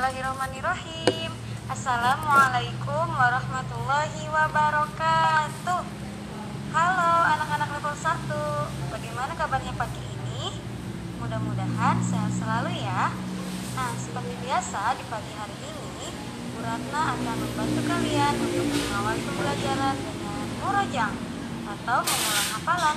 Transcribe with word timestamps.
Bismillahirrahmanirrahim. 0.00 1.28
Assalamualaikum 1.68 3.04
warahmatullahi 3.20 4.32
wabarakatuh. 4.32 5.80
Halo 6.72 7.12
anak-anak 7.36 7.68
level 7.68 7.92
1 7.92 8.96
Bagaimana 8.96 9.36
kabarnya 9.36 9.76
pagi 9.76 10.00
ini? 10.00 10.56
Mudah-mudahan 11.20 12.00
sehat 12.00 12.32
selalu 12.32 12.80
ya. 12.80 13.12
Nah 13.76 13.92
seperti 14.00 14.40
biasa 14.40 14.96
di 14.96 15.04
pagi 15.04 15.36
hari 15.36 15.68
ini 15.68 16.08
Bu 16.56 16.64
Ratna 16.64 17.20
akan 17.20 17.36
membantu 17.36 17.80
kalian 17.84 18.34
untuk 18.40 18.64
mengawal 18.72 19.16
pembelajaran 19.20 19.96
dengan 20.00 20.46
murojang 20.64 21.14
Atau 21.76 21.98
mengulang 22.08 22.48
hafalan. 22.56 22.96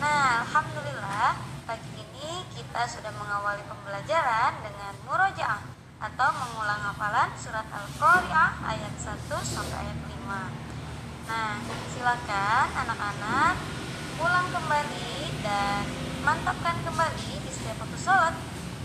Nah, 0.00 0.48
Alhamdulillah 0.48 1.36
pagi 1.68 2.00
ini 2.00 2.48
kita 2.56 2.88
sudah 2.88 3.12
mengawali 3.12 3.60
pembelajaran 3.68 4.56
dengan 4.64 4.96
murojaah 5.04 5.82
atau 6.02 6.34
mengulang 6.34 6.82
hafalan 6.82 7.30
surat 7.38 7.62
Al-Qari'ah 7.70 8.58
ayat 8.66 8.90
1 8.98 9.22
sampai 9.38 9.86
ayat 9.86 9.98
5. 10.10 10.51
Silakan 12.02 12.66
anak-anak 12.82 13.54
pulang 14.18 14.50
kembali 14.50 15.38
dan 15.38 15.86
mantapkan 16.26 16.74
kembali 16.82 17.30
di 17.38 17.46
setiap 17.46 17.78
waktu 17.78 17.94
sholat. 17.94 18.34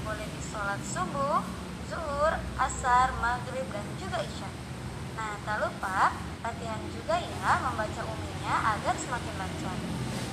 Boleh 0.06 0.30
di 0.30 0.38
sholat 0.46 0.78
subuh, 0.86 1.42
zuhur, 1.90 2.38
asar, 2.62 3.18
maghrib, 3.18 3.66
dan 3.74 3.90
juga 3.98 4.22
isya. 4.22 4.46
Nah, 5.18 5.34
tak 5.50 5.66
lupa 5.66 6.14
latihan 6.46 6.78
juga 6.94 7.18
ya 7.18 7.58
membaca 7.66 8.06
uminya 8.06 8.78
agar 8.78 8.94
semakin 8.94 9.34
lancar. 9.34 9.78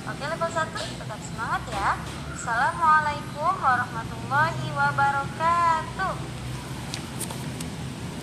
Oke 0.05 0.23
level 0.29 0.51
1 0.53 1.01
tetap 1.01 1.19
semangat 1.25 1.65
ya. 1.73 1.97
Assalamualaikum 2.37 3.65
warahmatullahi 3.65 4.67
wabarakatuh. 4.77 6.44